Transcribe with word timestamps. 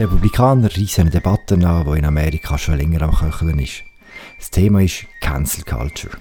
Republikaner 0.00 0.74
reissen 0.74 1.02
eine 1.02 1.10
Debatte 1.10 1.54
an, 1.56 1.84
die 1.84 1.98
in 1.98 2.06
Amerika 2.06 2.56
schon 2.56 2.78
länger 2.78 3.02
am 3.02 3.14
Köcheln 3.14 3.58
ist. 3.58 3.82
Das 4.38 4.50
Thema 4.50 4.80
ist 4.80 5.04
Cancel 5.20 5.62
Culture. 5.62 6.16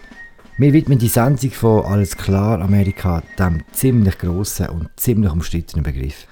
Wir 0.58 0.74
widmen 0.74 1.00
die 1.00 1.08
Sendung 1.08 1.52
von 1.52 1.86
Alles 1.86 2.18
klar 2.18 2.60
Amerika 2.60 3.24
dem 3.38 3.64
ziemlich 3.72 4.18
grossen 4.18 4.68
und 4.68 4.90
ziemlich 4.98 5.32
umstrittenen 5.32 5.84
Begriff. 5.84 6.28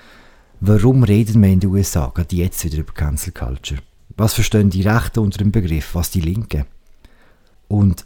Warum 0.59 1.03
reden 1.03 1.41
wir 1.41 1.49
in 1.49 1.61
den 1.61 1.69
USA 1.69 2.11
gerade 2.13 2.35
jetzt 2.35 2.65
wieder 2.65 2.79
über 2.79 2.91
Cancel 2.91 3.31
Culture? 3.31 3.79
Was 4.17 4.33
verstehen 4.33 4.69
die 4.69 4.81
Rechten 4.81 5.19
unter 5.19 5.37
dem 5.37 5.53
Begriff, 5.53 5.95
was 5.95 6.11
die 6.11 6.19
Linken? 6.19 6.65
Und 7.69 8.05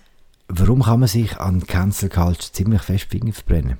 warum 0.49 0.83
kann 0.83 0.99
man 0.99 1.09
sich 1.09 1.39
an 1.39 1.65
Cancel 1.65 2.09
Culture 2.09 2.51
ziemlich 2.51 2.83
fest 2.83 3.07
Finger 3.09 3.33
verbrennen? 3.33 3.79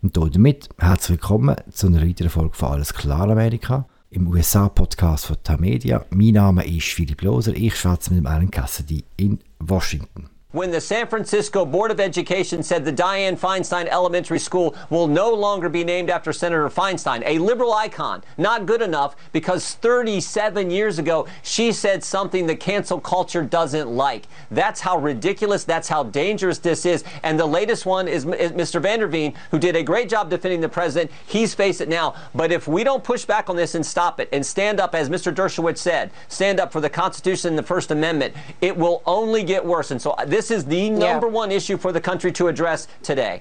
Und 0.00 0.16
damit 0.16 0.70
herzlich 0.78 1.18
willkommen 1.18 1.56
zu 1.70 1.88
einer 1.88 2.00
weiteren 2.00 2.30
Folge 2.30 2.56
von 2.56 2.70
Alles 2.70 2.94
klar 2.94 3.28
Amerika 3.28 3.86
im 4.16 4.28
USA-Podcast 4.28 5.26
von 5.26 5.36
Tamedia. 5.42 6.06
Mein 6.08 6.32
Name 6.32 6.64
ist 6.64 6.86
Philipp 6.86 7.20
Loser, 7.20 7.54
ich 7.54 7.76
schwätze 7.76 8.10
mit 8.10 8.20
dem 8.20 8.26
Alan 8.26 8.50
Cassidy 8.50 9.04
in 9.18 9.38
Washington. 9.58 10.30
When 10.56 10.70
the 10.70 10.80
San 10.80 11.06
Francisco 11.06 11.66
Board 11.66 11.90
of 11.90 12.00
Education 12.00 12.62
said 12.62 12.82
the 12.82 12.92
Dianne 12.92 13.38
Feinstein 13.38 13.86
Elementary 13.88 14.38
School 14.38 14.74
will 14.88 15.06
no 15.06 15.30
longer 15.34 15.68
be 15.68 15.84
named 15.84 16.08
after 16.08 16.32
Senator 16.32 16.70
Feinstein, 16.70 17.22
a 17.26 17.38
liberal 17.38 17.74
icon. 17.74 18.24
Not 18.38 18.64
good 18.64 18.80
enough 18.80 19.16
because 19.32 19.74
37 19.74 20.70
years 20.70 20.98
ago 20.98 21.26
she 21.42 21.72
said 21.72 22.02
something 22.02 22.46
the 22.46 22.56
cancel 22.56 22.98
culture 22.98 23.44
doesn't 23.44 23.90
like. 23.90 24.28
That's 24.50 24.80
how 24.80 24.96
ridiculous, 24.96 25.64
that's 25.64 25.88
how 25.88 26.04
dangerous 26.04 26.56
this 26.56 26.86
is. 26.86 27.04
And 27.22 27.38
the 27.38 27.44
latest 27.44 27.84
one 27.84 28.08
is, 28.08 28.24
Mr. 28.24 28.80
Vanderveen, 28.80 29.34
who 29.50 29.58
did 29.58 29.76
a 29.76 29.82
great 29.82 30.08
job 30.08 30.30
defending 30.30 30.62
the 30.62 30.70
president. 30.70 31.10
He's 31.26 31.54
faced 31.54 31.82
it 31.82 31.90
now. 31.90 32.14
But 32.34 32.50
if 32.50 32.66
we 32.66 32.82
don't 32.82 33.04
push 33.04 33.26
back 33.26 33.50
on 33.50 33.56
this 33.56 33.74
and 33.74 33.84
stop 33.84 34.20
it 34.20 34.30
and 34.32 34.44
stand 34.46 34.80
up, 34.80 34.94
as 34.94 35.10
Mr. 35.10 35.34
Dershowitz 35.34 35.76
said, 35.76 36.12
stand 36.28 36.60
up 36.60 36.72
for 36.72 36.80
the 36.80 36.88
Constitution 36.88 37.50
and 37.50 37.58
the 37.58 37.62
First 37.62 37.90
Amendment, 37.90 38.34
it 38.62 38.74
will 38.74 39.02
only 39.04 39.42
get 39.42 39.62
worse. 39.62 39.90
And 39.90 40.00
so 40.00 40.12
uh, 40.12 40.24
this 40.24 40.45
This 40.46 40.58
is 40.58 40.66
the 40.68 40.90
number 40.90 41.26
one 41.26 41.50
issue 41.50 41.76
for 41.76 41.92
the 41.92 42.00
country 42.00 42.32
to 42.34 42.46
address 42.46 42.86
today. 43.02 43.40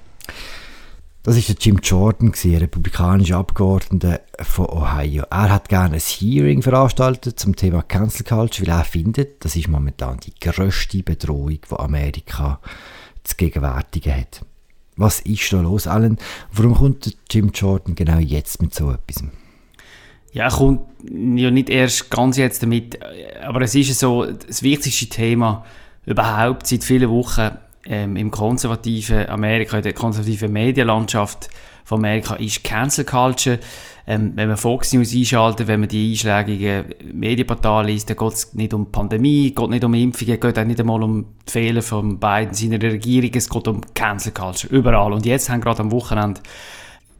Das 1.21 1.37
ist 1.37 1.49
der 1.49 1.55
Jim 1.59 1.77
Jordan, 1.83 2.33
ein 2.33 2.55
republikanischer 2.55 3.37
Abgeordneter 3.37 4.21
von 4.41 4.65
Ohio. 4.65 5.23
Er 5.29 5.51
hat 5.51 5.69
gerne 5.69 5.97
ein 5.97 5.99
Hearing 5.99 6.63
veranstaltet 6.63 7.39
zum 7.39 7.55
Thema 7.55 7.83
Cancel 7.83 8.25
Culture, 8.25 8.67
weil 8.67 8.79
er 8.79 8.85
findet, 8.85 9.45
das 9.45 9.55
ist 9.55 9.67
momentan 9.67 10.19
die 10.19 10.33
grösste 10.41 11.03
Bedrohung, 11.03 11.59
die 11.69 11.75
Amerika 11.77 12.59
zu 13.23 13.35
gegenwärtigen 13.35 14.15
hat. 14.15 14.41
Was 14.95 15.19
ist 15.19 15.53
da 15.53 15.61
los, 15.61 15.85
Alan? 15.85 16.17
Warum 16.53 16.73
kommt 16.73 17.15
Jim 17.29 17.51
Jordan 17.53 17.93
genau 17.93 18.17
jetzt 18.17 18.63
mit 18.63 18.73
so 18.73 18.89
etwas? 18.89 19.23
Ja, 20.33 20.45
er 20.45 20.51
kommt 20.51 20.81
ja 21.07 21.51
nicht 21.51 21.69
erst 21.69 22.09
ganz 22.09 22.37
jetzt 22.37 22.63
damit, 22.63 22.97
aber 23.43 23.61
es 23.61 23.75
ist 23.75 23.99
so 23.99 24.25
das 24.25 24.63
wichtigste 24.63 25.05
Thema, 25.05 25.63
überhaupt 26.05 26.67
seit 26.67 26.83
vielen 26.83 27.09
Wochen 27.09 27.51
ähm, 27.85 28.15
im 28.15 28.31
konservativen 28.31 29.27
Amerika, 29.29 29.77
in 29.77 29.83
der 29.83 29.93
konservativen 29.93 30.51
Medienlandschaft 30.51 31.49
von 31.83 31.99
Amerika 31.99 32.35
ist 32.35 32.63
Cancel 32.63 33.05
Culture. 33.05 33.59
Ähm, 34.07 34.33
wenn 34.35 34.47
man 34.47 34.57
Fox 34.57 34.93
News 34.93 35.13
einschaltet, 35.13 35.67
wenn 35.67 35.79
man 35.79 35.89
die 35.89 36.11
einschlägigen 36.11 36.85
Medienportale 37.13 37.87
liest, 37.87 38.09
dann 38.09 38.17
geht 38.17 38.33
es 38.33 38.53
nicht 38.53 38.73
um 38.73 38.91
Pandemie, 38.91 39.51
geht 39.51 39.69
nicht 39.69 39.83
um 39.83 39.93
Impfungen, 39.93 40.39
geht 40.39 40.59
auch 40.59 40.63
nicht 40.63 40.79
einmal 40.79 41.03
um 41.03 41.25
die 41.47 41.51
Fehler 41.51 41.81
von 41.81 42.19
beiden 42.19 42.53
seiner 42.53 42.81
Regierung, 42.81 43.31
es 43.33 43.49
geht 43.49 43.67
um 43.67 43.81
Cancel 43.93 44.31
Culture, 44.31 44.73
überall. 44.73 45.13
Und 45.13 45.25
jetzt 45.25 45.49
haben 45.49 45.61
gerade 45.61 45.81
am 45.81 45.91
Wochenende 45.91 46.41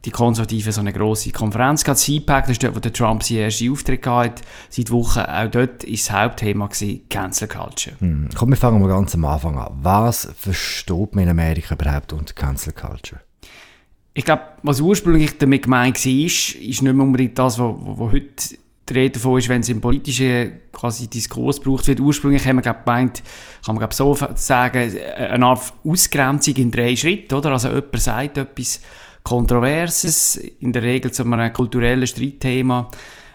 die 0.06 0.10
Konservativen 0.12 0.72
so 0.72 0.80
eine 0.80 0.92
grosse 0.92 1.32
Konferenz 1.32 1.84
gehabt. 1.84 1.98
CPAC, 1.98 2.44
das 2.44 2.52
ist 2.52 2.62
dort, 2.62 2.76
wo 2.76 2.80
der 2.80 2.92
Trump 2.92 3.22
seinen 3.22 3.38
ersten 3.38 3.70
Auftritt 3.70 4.06
hatte, 4.06 4.42
seit 4.70 4.90
Wochen. 4.90 5.18
Auch 5.18 5.50
dort 5.50 5.84
war 5.84 5.90
das 5.90 6.10
Hauptthema 6.10 6.66
gewesen, 6.68 7.00
Cancel 7.08 7.48
Culture. 7.48 7.96
Hm. 7.98 8.28
Komm, 8.34 8.50
wir 8.50 8.56
fangen 8.56 8.80
mal 8.80 8.88
ganz 8.88 9.14
am 9.14 9.24
Anfang 9.24 9.58
an. 9.58 9.72
Was 9.82 10.28
versteht 10.38 11.14
man 11.14 11.24
in 11.24 11.30
Amerika 11.30 11.74
überhaupt 11.74 12.12
unter 12.12 12.32
Cancel 12.32 12.72
Culture? 12.72 13.20
Ich 14.14 14.24
glaube, 14.24 14.42
was 14.62 14.80
ursprünglich 14.80 15.36
damit 15.36 15.64
gemeint 15.64 15.96
war, 15.96 16.12
ist, 16.12 16.54
ist 16.54 16.82
nicht 16.82 16.82
mehr 16.82 17.04
unbedingt 17.04 17.38
das, 17.38 17.58
was, 17.58 17.74
was 17.78 18.12
heute 18.12 18.56
die 18.88 18.92
Rede 18.94 19.18
davon 19.18 19.38
ist, 19.38 19.48
wenn 19.48 19.60
es 19.60 19.68
im 19.68 19.80
politischen 19.80 20.60
quasi 20.72 21.08
Diskurs 21.08 21.60
gebraucht 21.60 21.88
wird. 21.88 21.98
Ursprünglich 21.98 22.46
haben 22.46 22.62
wir 22.62 22.72
gemeint, 22.72 23.22
kann 23.64 23.74
man 23.74 23.78
glaub, 23.78 23.92
so 23.92 24.16
sagen, 24.36 24.92
eine 25.16 25.44
Art 25.44 25.72
Ausgrenzung 25.84 26.54
in 26.54 26.70
drei 26.70 26.94
Schritten, 26.94 27.34
oder? 27.34 27.50
Also 27.50 27.68
jemand 27.68 28.00
sagt 28.00 28.38
etwas, 28.38 28.80
Kontroverses, 29.26 30.36
in 30.36 30.72
der 30.72 30.84
Regel 30.84 31.10
zu 31.10 31.24
einem 31.24 31.52
kulturellen 31.52 32.06
Streitthema. 32.06 32.88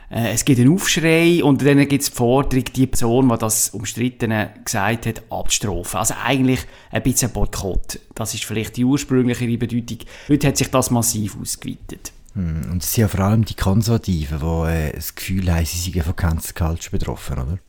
Äh, 0.09 0.31
es 0.31 0.45
gibt 0.45 0.61
einen 0.61 0.73
Aufschrei 0.73 1.43
und 1.43 1.65
dann 1.65 1.85
gibt 1.85 2.01
es 2.01 2.11
die 2.11 2.15
Forderung, 2.15 2.63
die 2.63 2.87
Person, 2.87 3.27
die 3.27 3.37
das 3.37 3.71
Umstrittene 3.71 4.51
gesagt 4.63 5.05
hat, 5.05 5.23
abzustrafen. 5.29 5.99
Also 5.99 6.13
eigentlich 6.23 6.61
ein 6.91 7.03
bisschen 7.03 7.31
Boykott. 7.31 7.99
Das 8.15 8.33
ist 8.33 8.45
vielleicht 8.45 8.77
die 8.77 8.85
ursprüngliche 8.85 9.57
Bedeutung. 9.57 9.97
Heute 10.29 10.47
hat 10.47 10.55
sich 10.55 10.71
das 10.71 10.91
massiv 10.91 11.37
ausgeweitet. 11.37 12.13
Hm, 12.35 12.71
und 12.71 12.83
es 12.83 12.93
sind 12.93 13.01
ja 13.01 13.07
vor 13.09 13.19
allem 13.19 13.43
die 13.43 13.55
Konservativen, 13.55 14.39
die 14.39 14.69
äh, 14.69 14.93
das 14.93 15.13
Gefühl 15.13 15.53
haben, 15.53 15.65
sie 15.65 15.91
seien 15.91 16.03
von 16.03 16.15
Cancel 16.15 16.53
Culture 16.53 16.97
betroffen, 16.97 17.37
oder? 17.37 17.59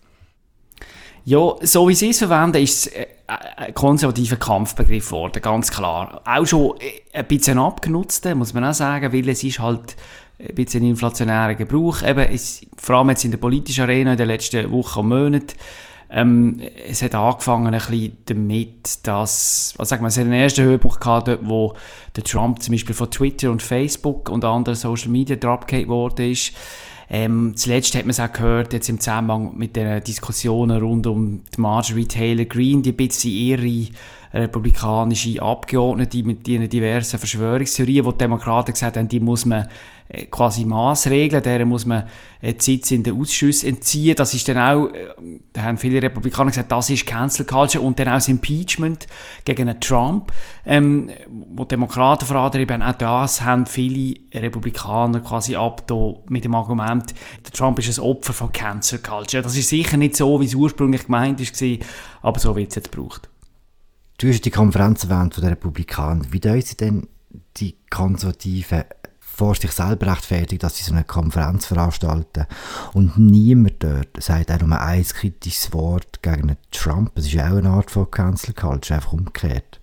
Ja, 1.25 1.55
so 1.61 1.89
wie 1.89 1.95
sie 1.95 2.11
es 2.11 2.19
verwenden, 2.19 2.63
ist 2.63 2.87
es 2.87 2.93
äh, 2.93 3.07
ein 3.57 3.75
konservativer 3.75 4.37
Kampfbegriff 4.37 5.07
geworden, 5.07 5.41
ganz 5.41 5.71
klar. 5.71 6.21
Auch 6.25 6.47
schon 6.47 6.75
äh, 6.81 7.19
ein 7.19 7.27
bisschen 7.27 7.59
abgenutzt, 7.59 8.25
muss 8.35 8.55
man 8.55 8.65
auch 8.65 8.75
sagen, 8.75 9.13
weil 9.13 9.29
es 9.29 9.45
ist 9.45 9.61
halt 9.61 9.97
ein 10.41 10.55
bisschen 10.55 10.85
inflationärer 10.85 11.55
Gebrauch. 11.55 12.03
Eben, 12.03 12.29
es, 12.33 12.67
vor 12.77 12.97
allem 12.97 13.11
jetzt 13.11 13.25
in 13.25 13.31
der 13.31 13.39
politischen 13.39 13.85
Arena 13.85 14.13
in 14.13 14.19
den 14.19 14.27
letzten 14.27 14.71
Wochen 14.73 15.01
und 15.01 15.09
Monaten. 15.09 15.55
Ähm, 16.11 16.61
es 16.87 17.03
hat 17.03 17.15
angefangen 17.15 17.69
ein 17.69 17.81
bisschen 17.81 18.19
damit, 18.27 19.07
dass, 19.07 19.75
was 19.79 19.89
sagen 19.89 20.03
wir, 20.03 20.09
es 20.09 20.19
hat 20.19 20.25
einen 20.25 20.35
ersten 20.35 20.65
Höhepunkt 20.65 21.01
gehabt, 21.01 21.29
dort, 21.29 21.41
wo 21.49 21.75
der 22.17 22.25
Trump 22.25 22.61
zum 22.63 22.73
Beispiel 22.73 22.95
von 22.95 23.11
Twitter 23.11 23.51
und 23.51 23.63
Facebook 23.63 24.29
und 24.29 24.45
anderen 24.45 24.77
Social 24.77 25.09
Media 25.09 25.37
dropgate 25.37 25.89
worden 25.89 26.33
ist. 26.33 26.53
Ähm, 27.15 27.53
zuletzt 27.57 27.95
hat 27.95 28.05
man 28.05 28.11
es 28.11 28.21
auch 28.21 28.33
gehört, 28.33 28.73
jetzt 28.73 28.89
im 28.89 28.99
Zusammenhang 28.99 29.53
mit 29.59 29.77
den 29.77 30.03
Diskussionen 30.03 30.81
rund 30.81 31.07
um 31.07 31.43
die 31.55 31.61
Marjorie 31.61 32.07
Taylor 32.07 32.47
Greene, 32.47 32.81
die 32.81 32.93
ein 32.93 32.97
bisschen 32.97 33.31
ihre 33.31 33.93
republikanische 34.33 35.43
Abgeordnete 35.43 36.23
mit 36.23 36.47
ihren 36.49 36.69
diversen 36.69 37.19
Verschwörungstheorien, 37.19 38.05
wo 38.05 38.13
die 38.13 38.19
Demokraten 38.19 38.73
gesagt 38.73 38.97
haben, 38.97 39.09
die 39.09 39.21
muss 39.21 39.45
man 39.45 39.69
äh, 40.09 40.27
quasi 40.27 40.65
maßregeln, 40.65 41.43
deren 41.43 41.69
muss 41.69 41.87
man 41.87 42.05
äh, 42.41 42.53
die 42.53 42.63
Sitz 42.63 42.91
in 42.91 43.03
den 43.03 43.19
Ausschüssen 43.19 43.71
entziehen. 43.71 44.15
Das 44.15 44.35
ist 44.35 44.47
dann 44.47 44.59
auch, 44.59 44.89
äh, 44.89 45.09
da 45.53 45.63
haben 45.63 45.79
viele 45.79 46.03
Republikaner 46.03 46.51
gesagt, 46.51 46.71
das 46.71 46.91
ist 46.91 47.07
Cancel 47.07 47.47
Culture 47.47 47.83
und 47.83 47.99
dann 47.99 48.09
auch 48.09 48.15
das 48.15 48.29
Impeachment 48.29 49.07
gegen 49.45 49.69
einen 49.69 49.81
Trump, 49.81 50.33
ähm, 50.67 51.11
wo 51.55 51.65
Demokraten 51.65 52.27
vorantrieben, 52.27 52.83
auch 52.83 52.93
das 52.93 53.43
haben 53.43 53.67
viele 53.67 54.17
Republikaner 54.35 55.21
quasi 55.21 55.57
ab 55.57 55.91
mit 56.29 56.45
dem 56.45 56.55
Argument, 56.55 57.15
der 57.45 57.53
Trump 57.53 57.79
ist 57.79 57.99
ein 57.99 58.05
Opfer 58.05 58.33
von 58.33 58.53
Cancel 58.53 58.99
Culture. 58.99 59.43
Das 59.43 59.57
ist 59.57 59.69
sicher 59.69 59.97
nicht 59.97 60.17
so, 60.17 60.41
wie 60.41 60.47
es 60.47 60.55
ursprünglich 60.55 61.05
gemeint 61.05 61.41
war, 61.41 61.79
aber 62.23 62.39
so 62.39 62.55
wird 62.55 62.69
es 62.69 62.77
jetzt 62.77 62.93
gebraucht. 62.93 63.32
Du 64.23 64.29
hast 64.29 64.45
die 64.45 64.53
Konferenz 64.53 65.03
erwähnt 65.03 65.35
von 65.35 65.43
den 65.43 65.55
Republikanern. 65.55 66.29
Wie 66.31 66.39
deuten 66.39 66.65
sie 66.65 66.77
denn 66.77 67.09
die 67.57 67.75
Konservativen 67.91 68.85
vor 69.19 69.57
sich 69.57 69.73
selber 69.73 70.13
rechtfertigt, 70.13 70.63
dass 70.63 70.77
sie 70.77 70.85
so 70.85 70.93
eine 70.93 71.03
Konferenz 71.03 71.67
veranstalten 71.67 72.47
und 72.93 73.19
niemand 73.19 73.83
dort 73.83 74.23
sagt 74.23 74.53
auch 74.53 74.61
nur 74.61 74.81
ein 74.81 75.03
kritisches 75.03 75.73
Wort 75.73 76.23
gegen 76.23 76.57
Trump. 76.71 77.11
Das 77.17 77.27
ist 77.27 77.37
auch 77.37 77.57
eine 77.57 77.69
Art 77.69 77.91
von 77.91 78.13
Cancel 78.13 78.55
Culture, 78.55 78.99
einfach 78.99 79.13
umgekehrt. 79.13 79.81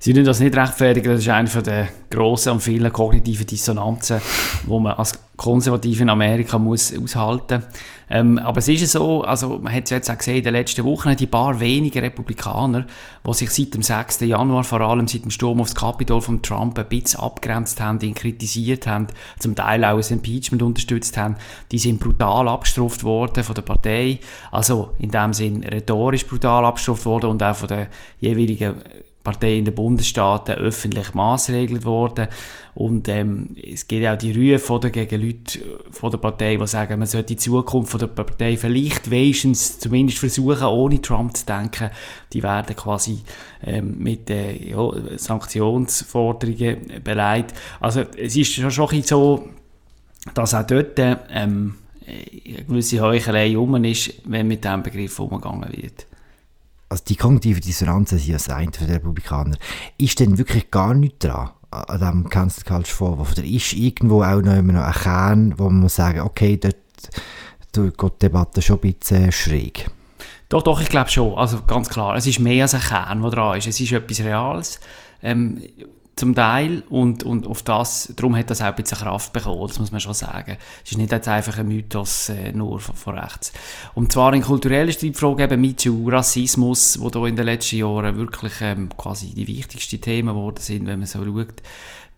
Sie 0.00 0.12
tun 0.12 0.24
das 0.24 0.38
nicht 0.38 0.56
rechtfertigen, 0.56 1.12
das 1.12 1.22
ist 1.22 1.28
eine 1.28 1.48
der 1.48 1.88
grossen 2.08 2.52
und 2.52 2.60
vielen 2.60 2.92
kognitiven 2.92 3.46
Dissonanzen, 3.46 4.20
die 4.64 4.70
man 4.70 4.92
als 4.92 5.18
Konservative 5.36 6.02
in 6.02 6.08
Amerika 6.08 6.58
muss 6.58 6.96
aushalten 6.96 7.62
muss. 7.64 7.80
Ähm, 8.10 8.38
aber 8.38 8.58
es 8.58 8.68
ist 8.68 8.90
so, 8.90 9.22
also 9.22 9.58
man 9.58 9.72
hat 9.72 9.84
es 9.84 9.90
jetzt 9.90 10.10
auch 10.10 10.16
gesehen, 10.16 10.38
in 10.38 10.44
den 10.44 10.54
letzten 10.54 10.84
Wochen, 10.84 11.14
die 11.16 11.26
paar 11.26 11.60
wenigen 11.60 11.98
Republikaner, 11.98 12.86
die 13.26 13.34
sich 13.34 13.50
seit 13.50 13.74
dem 13.74 13.82
6. 13.82 14.20
Januar, 14.20 14.64
vor 14.64 14.80
allem 14.80 15.08
seit 15.08 15.24
dem 15.24 15.30
Sturm 15.30 15.60
aufs 15.60 15.74
Kapitol 15.74 16.20
von 16.20 16.42
Trump, 16.42 16.78
ein 16.78 16.88
bisschen 16.88 17.20
abgrenzt 17.20 17.80
haben, 17.80 18.00
ihn 18.00 18.14
kritisiert 18.14 18.86
haben, 18.86 19.08
zum 19.38 19.54
Teil 19.54 19.84
auch 19.84 19.98
ein 19.98 20.12
Impeachment 20.12 20.62
unterstützt 20.62 21.16
haben, 21.16 21.36
die 21.70 21.78
sind 21.78 22.00
brutal 22.00 22.48
abgestraft 22.48 23.04
worden 23.04 23.44
von 23.44 23.54
der 23.54 23.62
Partei, 23.62 24.20
also 24.50 24.90
in 24.98 25.10
dem 25.10 25.32
Sinn 25.32 25.64
rhetorisch 25.64 26.26
brutal 26.26 26.64
abgestraft 26.64 27.04
worden 27.04 27.30
und 27.30 27.42
auch 27.42 27.56
von 27.56 27.68
den 27.68 27.88
jeweiligen 28.20 28.76
Parteien 29.28 29.58
in 29.58 29.64
den 29.66 29.74
Bundesstaaten 29.74 30.54
öffentlich 30.54 31.12
maßregelt 31.12 31.84
worden. 31.84 32.28
Und 32.74 33.08
ähm, 33.08 33.56
es 33.62 33.86
gibt 33.86 34.06
auch 34.06 34.16
die 34.16 34.32
Rufe 34.32 34.72
oder, 34.72 34.88
gegen 34.88 35.20
Leute 35.20 35.58
von 35.90 36.10
der 36.10 36.18
Partei, 36.18 36.56
die 36.56 36.66
sagen, 36.66 36.98
man 36.98 37.06
sollte 37.06 37.34
die 37.34 37.36
Zukunft 37.36 37.90
von 37.90 38.00
der 38.00 38.06
Partei 38.06 38.56
vielleicht 38.56 39.10
wenigstens 39.10 39.78
zumindest 39.80 40.18
versuchen, 40.18 40.64
ohne 40.64 41.02
Trump 41.02 41.36
zu 41.36 41.44
denken. 41.44 41.90
Die 42.32 42.42
werden 42.42 42.74
quasi 42.74 43.18
ähm, 43.62 43.96
mit 43.98 44.30
äh, 44.30 44.70
ja, 44.70 44.90
Sanktionsforderungen 45.16 47.02
beleidigt. 47.04 47.54
Also 47.80 48.04
es 48.16 48.34
ist 48.34 48.54
schon, 48.54 48.70
schon 48.70 49.02
so, 49.02 49.46
dass 50.32 50.54
auch 50.54 50.66
dort 50.66 50.98
ähm, 50.98 51.74
äh, 52.06 52.54
eine 52.54 52.64
gewisse 52.64 53.00
Heuchelei 53.00 53.54
rum 53.54 53.84
ist, 53.84 54.22
wenn 54.24 54.48
mit 54.48 54.64
diesem 54.64 54.82
Begriff 54.82 55.18
umgegangen 55.18 55.70
wird. 55.70 56.06
Also 56.88 57.04
die 57.06 57.16
kognitive 57.16 57.60
Dissonanz 57.60 58.12
ist 58.12 58.26
ja 58.26 58.34
das 58.34 58.48
eine 58.48 58.72
für 58.72 58.86
die 58.86 58.92
Republikaner. 58.92 59.56
Ist 59.98 60.20
denn 60.20 60.38
wirklich 60.38 60.70
gar 60.70 60.94
nichts 60.94 61.18
dran 61.18 61.50
an 61.70 61.98
diesem 61.98 62.28
Cancel 62.28 62.64
Culture 62.64 62.96
Vorwurf? 62.96 63.32
Oder 63.32 63.44
ist 63.44 63.74
irgendwo 63.74 64.22
auch 64.22 64.40
noch, 64.40 64.56
immer 64.56 64.72
noch 64.72 64.84
ein 64.84 64.92
Kern, 64.92 65.54
wo 65.58 65.64
man 65.64 65.80
muss 65.80 65.96
sagen, 65.96 66.20
okay, 66.20 66.56
dort 66.56 66.76
geht 67.72 68.02
die 68.02 68.18
Debatte 68.22 68.62
schon 68.62 68.80
ein 68.82 68.94
bisschen 68.94 69.30
schräg? 69.32 69.90
Doch, 70.48 70.62
doch, 70.62 70.80
ich 70.80 70.88
glaube 70.88 71.10
schon. 71.10 71.34
Also 71.36 71.62
ganz 71.66 71.90
klar, 71.90 72.16
es 72.16 72.26
ist 72.26 72.38
mehr 72.38 72.64
als 72.64 72.74
ein 72.74 72.80
Kern, 72.80 73.20
der 73.20 73.30
dran 73.30 73.58
ist. 73.58 73.66
Es 73.66 73.78
ist 73.80 73.92
etwas 73.92 74.20
Reales. 74.20 74.80
Ähm, 75.22 75.60
zum 76.18 76.34
Teil 76.34 76.82
und, 76.88 77.22
und 77.22 77.46
auf 77.46 77.62
das, 77.62 78.12
darum 78.16 78.36
hat 78.36 78.50
das 78.50 78.60
auch 78.60 78.66
ein 78.66 78.74
bisschen 78.74 78.98
Kraft 78.98 79.32
bekommen, 79.32 79.66
das 79.66 79.78
muss 79.78 79.92
man 79.92 80.00
schon 80.00 80.14
sagen. 80.14 80.56
Es 80.84 80.92
ist 80.92 80.98
nicht 80.98 81.12
jetzt 81.12 81.28
einfach 81.28 81.58
ein 81.58 81.68
Mythos 81.68 82.28
äh, 82.28 82.52
nur 82.52 82.80
von, 82.80 82.94
von, 82.94 83.18
rechts. 83.18 83.52
Und 83.94 84.12
zwar 84.12 84.34
in 84.34 84.42
kulturellen 84.42 84.92
Streitfragen 84.92 85.40
eben 85.40 85.60
MeToo, 85.60 86.08
Rassismus, 86.08 87.00
wo 87.00 87.10
da 87.10 87.26
in 87.26 87.36
den 87.36 87.46
letzten 87.46 87.76
Jahren 87.76 88.16
wirklich 88.16 88.54
ähm, 88.60 88.88
quasi 88.96 89.34
die 89.34 89.46
wichtigsten 89.46 90.00
Themen 90.00 90.34
geworden 90.34 90.60
sind, 90.60 90.86
wenn 90.86 90.98
man 90.98 91.06
so 91.06 91.24
schaut. 91.24 91.62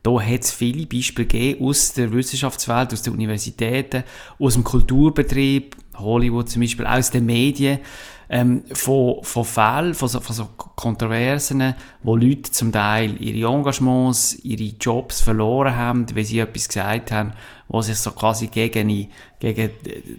Da 0.03 0.19
hat 0.19 0.41
es 0.41 0.53
viele 0.53 0.87
Beispiele 0.87 1.29
gegeben 1.29 1.67
aus 1.67 1.93
der 1.93 2.13
Wissenschaftswelt, 2.13 2.93
aus 2.93 3.03
den 3.03 3.13
Universitäten, 3.13 4.05
aus 4.39 4.55
dem 4.55 4.65
Kulturbetrieb, 4.65 5.77
Hollywood 5.97 6.49
zum 6.49 6.63
Beispiel, 6.63 6.87
aus 6.87 7.11
den 7.11 7.27
Medien, 7.27 7.81
ähm, 8.31 8.63
von, 8.73 9.23
von 9.25 9.45
Fällen, 9.45 9.95
von 9.95 10.09
so, 10.09 10.21
von 10.21 10.37
so 10.37 10.49
Kontroversen, 10.57 11.75
wo 12.05 12.15
Leute 12.15 12.53
zum 12.53 12.71
Teil 12.71 13.21
ihre 13.21 13.53
Engagements, 13.53 14.39
ihre 14.45 14.73
Jobs 14.81 15.21
verloren 15.21 15.75
haben, 15.75 16.07
weil 16.15 16.25
sie 16.25 16.39
etwas 16.39 16.69
gesagt 16.69 17.11
haben, 17.11 17.33
was 17.67 17.87
sich 17.87 17.99
so 17.99 18.13
quasi 18.13 18.47
gegen, 18.47 19.09
gegen 19.41 19.71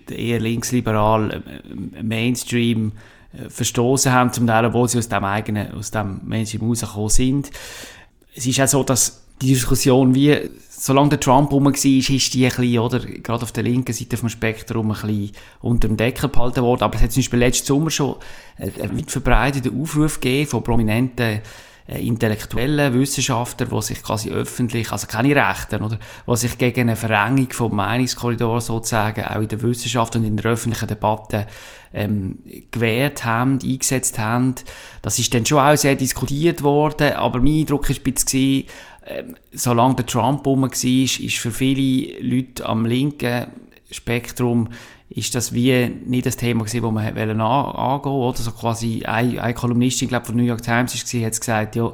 den 0.09 0.17
eher 0.17 0.41
linksliberal 0.41 1.31
äh, 1.31 2.03
Mainstream 2.03 2.91
äh, 3.33 3.49
verstoßen 3.49 4.11
haben, 4.11 4.33
zum 4.33 4.45
Teil, 4.45 4.65
obwohl 4.65 4.89
sie 4.89 4.97
aus 4.97 5.07
dem 5.07 5.23
eigenen, 5.23 5.73
aus 5.73 5.91
dem 5.91 6.19
Mainstream 6.25 6.67
rausgekommen 6.67 7.09
sind. 7.09 7.51
Es 8.35 8.45
ist 8.45 8.59
auch 8.59 8.67
so, 8.67 8.83
dass 8.83 9.20
die 9.41 9.47
Diskussion 9.47 10.13
wie 10.15 10.49
solange 10.81 11.09
der 11.09 11.19
Trump 11.19 11.51
rum 11.51 11.65
war, 11.65 11.73
ist 11.73 11.85
die 11.85 12.45
ein 12.45 12.49
bisschen, 12.49 12.79
oder, 12.79 12.99
gerade 12.99 13.43
auf 13.43 13.51
der 13.51 13.63
linken 13.63 13.93
Seite 13.93 14.17
vom 14.17 14.29
Spektrum 14.29 14.91
ein 14.91 14.99
bisschen 14.99 15.31
unter 15.61 15.87
dem 15.87 15.95
Deckel 15.95 16.27
behalten 16.29 16.63
worden. 16.63 16.83
Aber 16.83 16.95
es 16.95 17.03
hat 17.03 17.11
zum 17.11 17.21
Beispiel 17.21 17.39
letzten 17.39 17.67
Sommer 17.67 17.91
schon 17.91 18.15
einen 18.57 18.97
weit 18.97 19.11
verbreiteten 19.11 19.79
Aufruf 19.79 20.19
gegeben 20.19 20.49
von 20.49 20.63
prominenten 20.63 21.41
äh, 21.87 22.07
intellektuellen 22.07 22.93
Wissenschaftler, 22.93 23.67
die 23.67 23.81
sich 23.81 24.01
quasi 24.01 24.31
öffentlich, 24.31 24.91
also 24.91 25.07
keine 25.07 25.35
Rechten, 25.35 25.83
oder, 25.83 25.99
die 26.27 26.37
sich 26.37 26.57
gegen 26.57 26.81
eine 26.81 26.95
Verengung 26.95 27.51
vom 27.51 27.75
Meinungskorridor 27.75 28.61
sozusagen 28.61 29.23
auch 29.25 29.41
in 29.41 29.47
der 29.47 29.61
Wissenschaft 29.61 30.15
und 30.15 30.23
in 30.23 30.37
der 30.37 30.51
öffentlichen 30.51 30.87
Debatte 30.87 31.47
ähm, 31.93 32.39
gewährt 32.71 33.25
haben, 33.25 33.59
eingesetzt 33.61 34.17
haben. 34.17 34.55
Das 35.01 35.19
ist 35.19 35.33
dann 35.33 35.45
schon 35.45 35.59
auch 35.59 35.75
sehr 35.75 35.95
diskutiert 35.95 36.63
worden, 36.63 37.13
aber 37.13 37.39
mein 37.39 37.59
Eindruck 37.59 37.89
war 37.89 37.95
ein 37.95 38.13
bisschen, 38.13 38.65
ähm, 39.17 39.35
solange 39.51 39.95
der 39.95 40.05
Trump 40.05 40.45
rum 40.45 40.63
war, 40.63 40.71
ist 40.71 41.37
für 41.37 41.51
viele 41.51 42.19
Leute 42.21 42.65
am 42.65 42.85
linken 42.85 43.47
Spektrum 43.89 44.69
ist 45.09 45.35
das 45.35 45.53
wie 45.53 45.89
nicht 46.05 46.25
das 46.25 46.37
Thema 46.37 46.63
gewesen, 46.63 46.81
das 46.81 46.91
man 46.91 47.05
angehen 47.05 47.39
wollte, 47.39 48.09
oder? 48.09 48.37
So 48.37 48.51
quasi 48.51 49.03
eine, 49.03 49.43
eine 49.43 49.53
Kolumnistin, 49.53 50.07
glaube 50.07 50.25
von 50.25 50.37
New 50.37 50.43
York 50.43 50.61
Times 50.61 51.13
war, 51.13 51.25
hat 51.25 51.37
gesagt, 51.37 51.75
ja, 51.75 51.91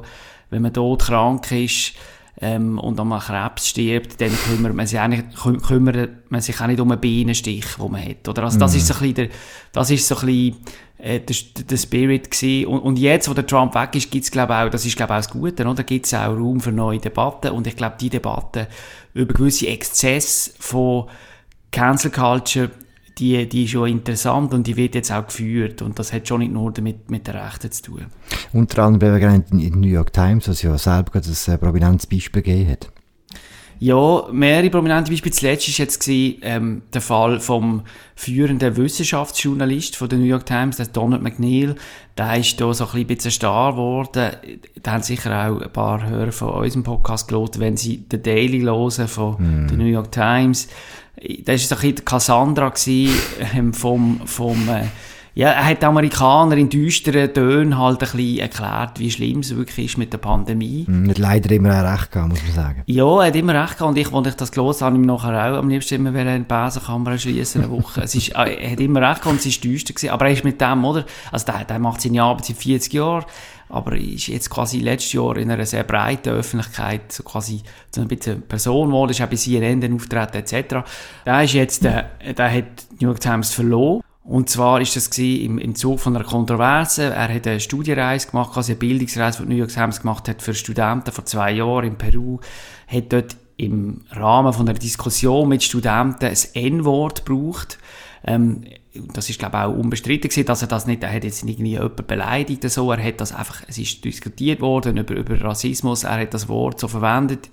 wenn 0.50 0.62
man 0.62 0.72
dort 0.72 1.02
krank 1.02 1.50
ist, 1.50 1.94
ähm, 2.40 2.78
und 2.78 3.00
an 3.00 3.18
Krebs 3.18 3.68
stirbt, 3.68 4.20
dann 4.20 4.30
kümmert 4.30 4.74
man 4.74 4.86
sich, 4.86 4.98
eigentlich, 4.98 5.24
kümmert 5.66 6.30
man 6.30 6.40
sich 6.40 6.60
auch 6.60 6.66
nicht 6.66 6.80
um 6.80 6.90
einen 6.90 7.00
Bienenstich, 7.00 7.64
den 7.76 7.90
man 7.90 8.04
hat. 8.04 8.28
Oder? 8.28 8.44
Also 8.44 8.58
das, 8.58 8.74
mm. 8.74 8.76
ist 8.76 8.86
so 8.86 8.94
ein 8.94 9.00
bisschen 9.00 9.14
der, 9.14 9.28
das 9.72 9.90
ist 9.90 10.06
so 10.06 10.16
ein 10.18 10.26
bisschen 10.26 10.56
äh, 10.98 11.20
der, 11.20 11.36
der 11.70 11.76
Spirit. 11.76 12.28
Und, 12.66 12.80
und 12.80 12.98
jetzt, 12.98 13.28
wo 13.28 13.34
der 13.34 13.46
Trump 13.46 13.74
weg 13.74 13.94
ist, 13.94 14.10
gibt 14.10 14.24
es 14.24 14.30
glaube 14.30 14.54
auch, 14.54 14.68
das 14.68 14.84
ist 14.84 14.96
glaube 14.96 15.14
auch 15.14 15.18
das 15.18 15.30
Gute, 15.30 15.66
oder? 15.66 15.82
gibt 15.84 16.06
es 16.06 16.14
auch 16.14 16.36
Raum 16.36 16.60
für 16.60 16.72
neue 16.72 16.98
Debatten 16.98 17.52
und 17.52 17.66
ich 17.66 17.76
glaube, 17.76 17.96
die 18.00 18.10
Debatte 18.10 18.68
über 19.14 19.34
gewisse 19.34 19.68
Exzesse 19.68 20.50
von 20.58 21.06
Cancel 21.70 22.10
Culture 22.10 22.70
die, 23.18 23.48
die 23.48 23.64
ist 23.64 23.70
schon 23.70 23.88
interessant 23.88 24.54
und 24.54 24.66
die 24.66 24.76
wird 24.76 24.94
jetzt 24.94 25.10
auch 25.10 25.26
geführt 25.26 25.82
und 25.82 25.98
das 25.98 26.12
hat 26.12 26.28
schon 26.28 26.40
nicht 26.40 26.52
nur 26.52 26.72
damit 26.72 27.10
mit 27.10 27.26
der 27.26 27.34
Rechten 27.46 27.70
zu 27.72 27.82
tun. 27.82 28.06
Unter 28.52 28.84
anderem 28.84 29.44
in 29.50 29.58
der 29.58 29.70
New 29.70 29.88
York 29.88 30.12
Times, 30.12 30.48
was 30.48 30.62
ja 30.62 30.76
selber 30.78 31.10
gerade 31.10 31.28
ein 31.28 31.54
äh, 31.54 31.58
prominentes 31.58 32.06
Beispiel 32.06 32.42
gegeben 32.42 32.70
hat. 32.70 32.92
Ja, 33.80 34.26
mehrere 34.32 34.70
prominente 34.70 35.10
Beispiele. 35.10 35.34
Zuletzt 35.34 35.68
war 35.68 35.84
jetzt 35.84 36.08
ähm, 36.08 36.82
der 36.92 37.00
Fall 37.00 37.40
vom 37.40 37.82
führenden 38.16 38.76
Wissenschaftsjournalist 38.76 39.96
von 39.96 40.08
der 40.08 40.18
New 40.18 40.24
York 40.24 40.46
Times, 40.46 40.78
der 40.78 40.86
Donald 40.86 41.22
McNeil. 41.22 41.76
Der 42.16 42.36
ist 42.38 42.60
da 42.60 42.74
so 42.74 42.88
ein 42.92 43.06
bisschen 43.06 43.30
Star 43.30 43.72
geworden. 43.72 44.32
Da 44.82 44.92
haben 44.92 45.02
sicher 45.02 45.30
auch 45.30 45.60
ein 45.60 45.72
paar 45.72 46.04
Hörer 46.08 46.32
von 46.32 46.50
unserem 46.50 46.82
Podcast 46.82 47.28
gelohnt, 47.28 47.60
wenn 47.60 47.76
sie 47.76 47.98
den 47.98 48.22
Daily 48.22 48.60
hören 48.62 49.06
von 49.06 49.34
mm. 49.34 49.68
der 49.68 49.76
New 49.76 49.84
York 49.84 50.10
Times 50.10 50.68
das 51.44 51.70
war 51.70 51.78
ein 51.78 51.80
bisschen 51.80 52.04
Cassandra 52.04 52.68
gewesen, 52.68 53.20
ähm, 53.54 53.72
vom, 53.72 54.20
vom 54.24 54.68
äh, 54.68 54.84
ja, 55.38 55.50
er 55.50 55.66
hat 55.66 55.82
die 55.82 55.86
Amerikaner 55.86 56.56
in 56.56 56.68
düsteren 56.68 57.32
Tönen 57.32 57.78
halt 57.78 58.02
ein 58.02 58.10
bisschen 58.10 58.38
erklärt, 58.38 58.98
wie 58.98 59.08
schlimm 59.08 59.38
es 59.38 59.54
wirklich 59.54 59.86
ist 59.86 59.96
mit 59.96 60.12
der 60.12 60.18
Pandemie. 60.18 60.84
Mhm, 60.88 61.10
hat 61.10 61.18
leider 61.18 61.54
immer 61.54 61.92
recht 61.92 62.10
gehabt, 62.10 62.30
muss 62.30 62.42
man 62.42 62.52
sagen. 62.52 62.82
Ja, 62.86 63.20
er 63.20 63.28
hat 63.28 63.36
immer 63.36 63.54
recht 63.54 63.78
gehabt 63.78 63.88
und 63.88 63.98
ich, 63.98 64.12
als 64.12 64.26
ich 64.26 64.34
das 64.34 64.50
gelesen 64.50 64.80
habe, 64.84 64.96
habe 64.96 65.00
ich 65.00 65.06
nachher 65.06 65.52
auch 65.52 65.58
am 65.58 65.68
liebsten 65.68 65.94
immer 65.94 66.12
in 66.18 66.42
die 66.42 66.48
Besenkammer 66.48 67.16
schließen 67.16 67.62
eine 67.62 67.70
Woche. 67.70 68.00
es 68.00 68.16
ist, 68.16 68.30
äh, 68.30 68.52
er 68.52 68.72
hat 68.72 68.80
immer 68.80 69.00
recht 69.00 69.22
gehabt 69.22 69.26
und 69.26 69.46
es 69.46 69.46
war 69.46 69.62
düster 69.62 69.94
gewesen, 69.94 70.10
aber 70.10 70.26
er 70.26 70.32
ist 70.32 70.42
mit 70.42 70.60
dem, 70.60 70.84
oder? 70.84 71.04
Also 71.30 71.46
der, 71.46 71.64
der 71.64 71.78
macht 71.78 72.00
seine 72.00 72.20
Arbeit 72.20 72.46
seit 72.46 72.56
40 72.56 72.92
Jahren 72.94 73.24
aber 73.68 73.96
ist 73.96 74.28
jetzt 74.28 74.50
quasi 74.50 74.80
letztes 74.80 75.12
Jahr 75.12 75.36
in 75.36 75.50
einer 75.50 75.66
sehr 75.66 75.84
breiten 75.84 76.30
Öffentlichkeit 76.30 77.12
so 77.12 77.22
quasi 77.22 77.60
so 77.94 78.00
ein 78.00 78.08
bisschen 78.08 78.42
Person 78.42 78.88
geworden, 78.88 79.10
ist 79.10 79.20
auch 79.20 79.26
bei 79.26 79.36
CNN 79.36 79.94
auftreten 79.94 80.38
etc. 80.38 80.76
Der 81.26 81.44
ist 81.44 81.52
jetzt, 81.52 81.84
der, 81.84 82.08
der 82.36 82.50
hat 82.50 82.64
New 82.98 83.08
York 83.08 83.20
Times 83.20 83.52
verloren. 83.52 84.02
Und 84.28 84.50
zwar 84.50 84.78
ist 84.82 84.94
das 84.94 85.08
im, 85.16 85.56
im 85.56 85.74
Zug 85.74 86.00
von 86.00 86.14
einer 86.14 86.22
Kontroverse. 86.22 87.04
Er 87.04 87.34
hat 87.34 87.46
eine 87.46 87.60
Studienreise 87.60 88.28
gemacht, 88.28 88.52
quasi 88.52 88.72
eine 88.72 88.78
Bildungsreise, 88.78 89.42
die 89.42 89.48
New 89.48 89.56
York 89.56 89.72
Times 89.72 90.02
gemacht 90.02 90.28
hat 90.28 90.42
für 90.42 90.52
Studenten 90.52 91.12
vor 91.12 91.24
zwei 91.24 91.52
Jahren 91.52 91.86
in 91.86 91.96
Peru. 91.96 92.38
Hat 92.88 93.10
dort 93.10 93.36
im 93.56 94.02
Rahmen 94.10 94.52
von 94.52 94.68
einer 94.68 94.78
Diskussion 94.78 95.48
mit 95.48 95.62
Studenten 95.62 96.26
ein 96.26 96.36
N-Wort 96.52 97.24
gebraucht. 97.24 97.78
Ähm, 98.22 98.64
das 99.14 99.30
ist 99.30 99.38
glaube 99.38 99.56
ich 99.56 99.62
auch 99.62 99.74
unbestritten 99.74 100.28
gewesen, 100.28 100.44
dass 100.44 100.60
er 100.60 100.68
das 100.68 100.86
nicht, 100.86 101.02
er 101.02 101.12
hat 101.12 101.24
jetzt 101.24 101.42
irgendwie 101.44 101.70
jemanden 101.70 102.06
beleidigt 102.06 102.64
oder 102.64 102.70
so, 102.70 102.92
er 102.92 103.02
hat 103.02 103.20
das 103.22 103.32
einfach, 103.32 103.62
es 103.66 103.78
ist 103.78 104.04
diskutiert 104.04 104.60
worden 104.60 104.96
über, 104.96 105.14
über 105.14 105.40
Rassismus, 105.40 106.04
er 106.04 106.20
hat 106.20 106.34
das 106.34 106.48
Wort 106.48 106.80
so 106.80 106.88
verwendet 106.88 107.48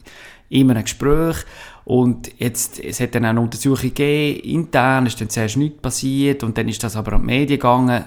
in 0.50 0.70
einem 0.72 0.84
Gespräch 0.84 1.38
und 1.86 2.32
jetzt, 2.40 2.80
es 2.80 3.00
hat 3.00 3.16
dann 3.16 3.26
auch 3.26 3.30
eine 3.30 3.42
Untersuchung 3.42 3.94
gegeben, 3.94 4.40
intern 4.42 5.06
ist 5.06 5.22
dann 5.22 5.30
zuerst 5.30 5.58
nichts 5.58 5.82
passiert 5.82 6.44
und 6.44 6.58
dann 6.58 6.68
ist 6.68 6.84
das 6.84 6.96
aber 6.96 7.14
an 7.14 7.22
die 7.22 7.28
Medien 7.28 7.60
gegangen 7.60 8.06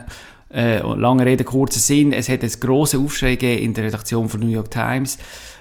äh, 0.50 0.80
lange 0.80 1.26
Rede, 1.26 1.44
kurzer 1.44 1.80
Sinn, 1.80 2.12
es 2.12 2.28
hat 2.28 2.42
einen 2.42 2.52
grossen 2.58 3.04
Aufschrei 3.04 3.36
gegeben 3.36 3.62
in 3.62 3.74
der 3.74 3.84
Redaktion 3.84 4.28
von 4.28 4.40
New 4.40 4.48
York 4.48 4.70
Times 4.70 5.18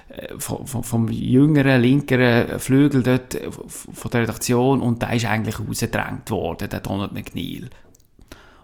äh, 0.08 0.34
vom, 0.38 0.66
vom 0.66 1.08
jüngeren, 1.08 1.82
linkeren 1.82 2.58
Flügel 2.58 3.02
dort 3.02 3.34
äh, 3.34 3.50
von 3.50 4.10
der 4.10 4.22
Redaktion 4.22 4.80
und 4.80 5.02
der 5.02 5.12
ist 5.12 5.26
eigentlich 5.26 5.60
rausgedrängt 5.60 6.30
worden, 6.30 6.70
der 6.70 6.80
Donald 6.80 7.12
McNeil. 7.12 7.68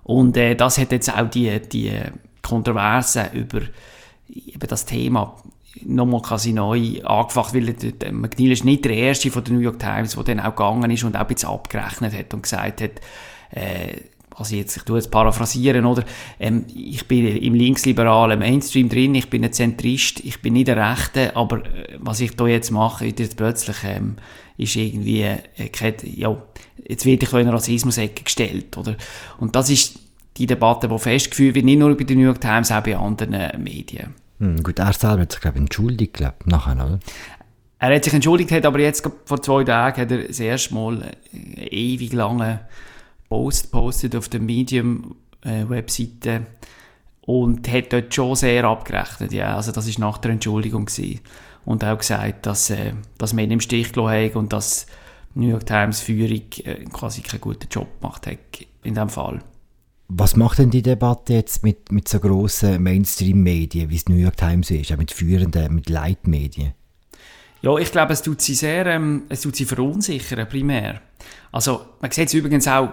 Und 0.03 0.37
äh, 0.37 0.55
das 0.55 0.79
hat 0.79 0.93
jetzt 0.93 1.15
auch 1.15 1.29
die, 1.29 1.61
die 1.61 1.93
Kontroverse 2.43 3.31
über, 3.35 3.61
über 4.29 4.67
das 4.67 4.87
Thema 4.87 5.37
nochmal 5.83 6.23
quasi 6.23 6.53
neu 6.53 7.03
angefacht, 7.03 7.55
weil 7.55 7.73
der, 7.73 8.13
McNeil 8.13 8.53
ist 8.53 8.65
nicht 8.65 8.85
der 8.85 8.93
Erste 8.93 9.31
von 9.31 9.45
der 9.45 9.55
New 9.55 9.61
York 9.61 9.79
Times, 9.79 10.15
der 10.15 10.25
dann 10.25 10.41
auch 10.41 10.55
gegangen 10.55 10.91
ist 10.91 11.05
und 11.05 11.17
auch 11.17 11.21
ein 11.21 11.27
bisschen 11.27 11.49
abgerechnet 11.49 12.17
hat 12.17 12.33
und 12.35 12.43
gesagt 12.43 12.81
hat, 12.81 13.01
äh, 13.51 14.01
also 14.37 14.57
jetzt, 14.57 14.77
ich 14.77 14.83
tue 14.83 14.97
jetzt 14.97 15.11
paraphrasieren, 15.11 15.87
oder? 15.87 16.05
Ähm, 16.41 16.65
ich 16.75 17.07
bin 17.07 17.27
im 17.27 17.55
linksliberalen 17.55 18.39
Mainstream 18.39 18.89
drin, 18.89 19.15
ich 19.15 19.31
bin 19.31 19.45
ein 19.45 19.53
Zentrist, 19.53 20.21
ich 20.21 20.43
bin 20.43 20.55
nicht 20.55 20.69
der 20.69 20.77
Rechte, 20.77 21.37
aber 21.37 21.65
äh, 21.65 21.99
was 21.99 22.21
ich 22.21 22.35
da 22.35 22.47
jetzt 22.47 22.71
mache, 22.71 23.07
ist 23.07 23.21
jetzt 23.21 23.37
plötzlich, 23.37 23.77
ähm, 23.85 24.17
ist 24.57 24.77
irgendwie, 24.77 25.23
äh, 25.23 25.41
ja, 26.17 26.37
jetzt 26.87 27.07
werde 27.07 27.25
ich 27.25 27.33
in 27.33 27.39
eine 27.39 27.53
Rassismus-Ecke 27.53 28.25
gestellt, 28.25 28.77
oder? 28.77 28.97
Und 29.39 29.55
das 29.55 29.71
ist 29.71 30.01
die 30.37 30.47
Debatte, 30.47 30.89
die 30.89 30.99
festgeführt 30.99 31.55
wird, 31.55 31.65
nicht 31.65 31.79
nur 31.79 31.97
bei 31.97 32.05
der 32.05 32.17
New 32.17 32.25
York 32.25 32.41
Times, 32.41 32.73
auch 32.73 32.83
bei 32.83 32.97
anderen 32.97 33.63
Medien. 33.63 34.15
Hm, 34.45 34.63
gut, 34.63 34.79
er 34.79 34.93
selber 34.93 35.23
hat 35.23 35.33
sich, 35.33 35.41
glaube 35.41 35.57
entschuldigt, 35.59 36.13
glaube 36.13 36.37
nachher, 36.45 36.75
oder? 36.75 37.01
Er 37.79 37.95
hat 37.95 38.05
sich 38.05 38.13
entschuldigt, 38.13 38.53
hat 38.53 38.67
aber 38.67 38.79
jetzt 38.79 39.09
vor 39.25 39.43
zwei 39.43 39.65
Tagen 39.65 40.03
hat 40.03 40.11
er 40.11 40.27
das 40.27 40.39
erste 40.39 40.75
Mal 40.75 41.15
äh, 41.33 41.67
ewig 41.69 42.13
lange 42.13 42.61
Post 43.31 43.73
postet 43.73 44.15
auf 44.15 44.29
der 44.29 44.41
Medium-Webseite 44.41 46.31
äh, 46.31 46.41
und 47.23 47.73
hat 47.73 47.93
dort 47.93 48.15
schon 48.15 48.37
sehr 48.37 48.65
abgerechnet. 48.65 49.33
Ja, 49.33 49.57
also 49.57 49.73
das 49.73 49.87
ist 49.87 49.99
nach 49.99 50.19
der 50.19 50.33
Entschuldigung 50.33 50.85
gewesen. 50.85 51.21
und 51.65 51.83
auch 51.83 51.97
gesagt, 51.97 52.45
dass, 52.45 52.69
äh, 52.69 52.93
dass 53.17 53.33
man 53.33 53.47
ihn 53.47 53.53
im 53.53 53.61
Stich 53.61 53.95
gelassen 53.95 54.27
hat 54.27 54.37
und 54.37 54.53
dass 54.53 54.87
New 55.35 55.49
York 55.49 55.65
Times 55.65 56.01
Führung 56.01 56.43
äh, 56.65 56.85
quasi 56.93 57.23
keinen 57.23 57.41
guten 57.41 57.69
Job 57.71 57.89
gemacht 57.99 58.27
hat 58.27 58.39
in 58.83 58.95
dem 58.95 59.09
Fall. 59.09 59.41
Was 60.09 60.37
macht 60.37 60.59
denn 60.59 60.71
die 60.71 60.83
Debatte 60.83 61.33
jetzt 61.33 61.63
mit, 61.63 61.91
mit 61.91 62.09
so 62.09 62.21
grossen 62.21 62.83
Mainstream-Medien, 62.83 63.89
wie 63.89 63.97
es 63.97 64.09
New 64.09 64.17
York 64.17 64.37
Times 64.37 64.71
ist, 64.71 64.97
mit 64.97 65.11
führenden, 65.11 65.75
mit 65.75 65.89
Leitmedien? 65.89 66.75
Ja, 67.63 67.79
ich 67.79 67.91
glaube, 67.91 68.13
es 68.13 68.21
tut 68.21 68.43
sie 68.43 68.55
sehr, 68.55 68.85
ähm, 68.87 69.23
es 69.31 69.41
tut 69.41 69.57
sie 69.57 69.65
verunsichern, 69.65 70.47
primär. 70.47 71.01
Also, 71.51 71.81
man 72.01 72.11
sieht 72.11 72.29
es 72.29 72.35
übrigens 72.35 72.69
auch, 72.69 72.91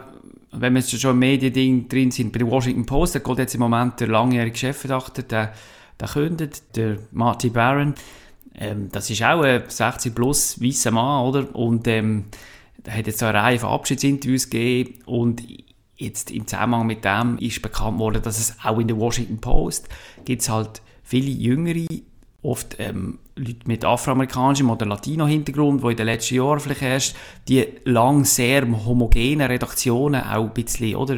wenn 0.53 0.74
wir 0.74 0.80
jetzt 0.80 1.00
schon 1.00 1.12
im 1.12 1.20
Mediending 1.20 1.89
drin 1.89 2.12
sind, 2.12 2.32
bei 2.32 2.39
der 2.39 2.50
Washington 2.50 2.86
Post, 2.86 3.15
da 3.15 3.20
geht 3.20 3.38
jetzt 3.38 3.56
im 3.56 3.60
Moment 3.60 4.00
der 4.00 4.08
langjährige 4.08 4.58
Chefredakteur, 4.58 5.25
der, 5.25 5.53
der 6.00 6.08
kündet, 6.08 6.75
der 6.75 6.98
Marty 7.12 7.50
Barron, 7.50 7.94
ähm, 8.56 8.89
das 8.91 9.10
ist 9.10 9.24
auch 9.24 9.41
ein 9.41 9.63
60 9.68 10.13
plus 10.15 10.62
weißer 10.62 10.91
Mann, 10.91 11.25
oder? 11.25 11.56
Und 11.56 11.88
ähm, 11.88 12.25
er 12.84 12.98
hat 12.98 13.08
jetzt 13.08 13.24
eine 13.24 13.38
Reihe 13.38 13.60
von 13.60 13.70
Abschiedsinterviews 13.70 14.50
gegeben 14.50 15.00
und 15.06 15.41
jetzt 16.01 16.31
im 16.31 16.48
Zusammenhang 16.48 16.88
mit 16.88 17.05
dem 17.05 17.38
ist 17.38 17.62
bekannt 17.62 18.00
worden, 18.00 18.22
dass 18.22 18.39
es 18.39 18.55
auch 18.63 18.79
in 18.79 18.88
der 18.88 18.98
Washington 18.98 19.39
Post 19.39 19.88
gibt 20.25 20.41
es 20.41 20.50
halt 20.50 20.81
viele 21.03 21.29
jüngere, 21.29 21.86
oft 22.43 22.77
ähm, 22.79 23.20
Leute 23.36 23.67
mit 23.67 23.86
afroamerikanischem 23.86 24.70
oder 24.70 24.86
Latino-Hintergrund, 24.86 25.84
die 25.84 25.88
in 25.91 25.98
den 25.98 26.05
letzten 26.05 26.36
Jahren 26.36 26.60
vielleicht 26.60 26.81
erst 26.81 27.15
die 27.48 27.65
lang 27.86 28.25
sehr 28.25 28.63
homogenen 28.86 29.48
Redaktionen 29.48 30.24
auch 30.24 30.46
ein 30.46 30.53
bisschen 30.53 30.96
oder, 30.96 31.17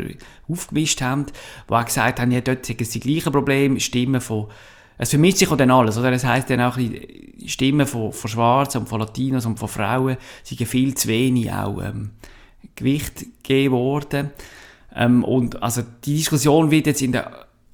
aufgemischt 0.50 1.02
haben, 1.02 1.26
die 1.70 1.74
auch 1.74 1.86
gesagt 1.86 2.20
haben, 2.20 2.32
ja, 2.32 2.42
dort 2.42 2.66
sind 2.66 2.82
es 2.82 2.90
die 2.90 3.00
gleichen 3.00 3.32
Probleme, 3.32 3.80
Stimmen 3.80 4.22
von 4.22 4.48
es 4.96 5.10
vermischt 5.10 5.40
sich 5.40 5.50
auch 5.50 5.58
dann 5.58 5.72
alles, 5.72 5.98
oder? 5.98 6.12
Das 6.12 6.24
heisst 6.24 6.52
dann 6.52 6.62
auch, 6.62 6.78
die 6.78 7.44
Stimmen 7.48 7.88
von, 7.88 8.14
von 8.14 8.30
Schwarzen 8.30 8.82
und 8.82 8.88
von 8.88 9.00
Latinos 9.00 9.46
und 9.46 9.58
von 9.58 9.68
Frauen 9.68 10.18
sind 10.44 10.66
viel 10.68 10.94
zu 10.94 11.08
wenig 11.08 11.52
auch 11.52 11.82
ähm, 11.82 12.12
Gewicht 12.76 13.26
gegeben 13.42 13.74
worden. 13.74 14.30
Ähm, 14.96 15.24
und 15.24 15.62
also 15.62 15.82
die 16.06 16.16
Diskussion 16.18 16.72
wird 16.72 16.88
jetzt 16.88 17.02
in 17.02 17.12
den 17.12 17.24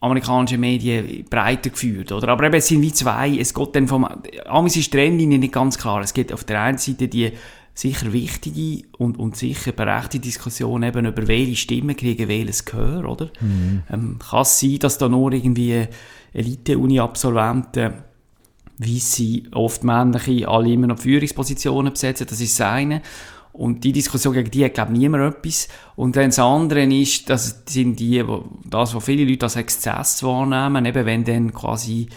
amerikanischen 0.02 0.60
Medien 0.60 1.26
breiter 1.30 1.70
geführt, 1.70 2.12
oder? 2.12 2.30
Aber 2.30 2.46
eben, 2.46 2.56
es 2.56 2.68
sind 2.68 2.82
wie 2.82 2.94
zwei, 2.94 3.38
es 3.38 3.54
geht 3.54 3.76
dann 3.76 3.88
vom, 3.88 4.08
amigs 4.46 4.78
ist 4.78 4.94
die 4.94 4.98
Trennlinie 4.98 5.40
nicht 5.40 5.54
ganz 5.54 5.78
klar. 5.78 6.02
Es 6.02 6.14
geht 6.14 6.32
auf 6.32 6.44
der 6.46 6.62
einen 6.62 6.78
Seite 6.78 7.08
die 7.08 7.32
sicher 7.74 8.12
wichtige 8.12 8.88
und, 8.98 9.18
und 9.18 9.36
sicher 9.36 9.72
berechtigte 9.72 10.20
Diskussion 10.20 10.84
eben 10.84 11.06
über 11.06 11.28
welche 11.28 11.56
Stimmen 11.56 11.96
kriegen 11.96 12.28
welches 12.28 12.66
Gehör, 12.66 13.10
oder? 13.10 13.30
Mhm. 13.40 13.84
Ähm, 13.92 14.20
kann 14.20 14.42
es 14.42 14.60
sein, 14.60 14.80
dass 14.80 14.98
da 14.98 15.10
nur 15.10 15.32
irgendwie 15.34 15.88
Elite-Uni-Absolventen 16.34 17.94
wie 18.80 19.00
sie 19.00 19.44
oft 19.52 19.84
männliche, 19.84 20.48
alle 20.48 20.72
immer 20.72 20.88
noch 20.88 21.00
Führungspositionen 21.00 21.92
besetzen, 21.92 22.26
das 22.30 22.40
ist 22.40 22.58
das 22.60 22.68
eine. 22.68 23.02
Und 23.52 23.84
die 23.84 23.92
Diskussion 23.92 24.34
gegen 24.34 24.52
die 24.52 24.64
hat, 24.64 24.76
glaube 24.76 24.94
ich, 24.94 25.00
niemand 25.00 25.36
etwas. 25.36 25.68
Und 25.96 26.16
dann 26.16 26.28
das 26.28 26.40
andere 26.40 26.84
ist, 26.84 27.30
das 27.30 27.64
sind 27.68 28.00
die, 28.00 28.24
das, 28.66 28.96
was 28.96 29.04
viele 29.04 29.30
Leute 29.30 29.46
als 29.46 29.56
Exzess 29.56 30.24
wahrnehmen, 30.24 30.86
eben 30.86 31.06
wenn 31.06 31.24
dann 31.24 31.54
quasi 31.54 32.08